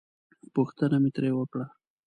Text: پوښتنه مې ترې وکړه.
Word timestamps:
پوښتنه 0.55 0.97
مې 1.01 1.09
ترې 1.15 1.31
وکړه. 1.35 1.65